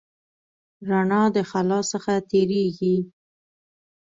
[0.87, 2.95] رڼا د خلا څخه تېرېږي.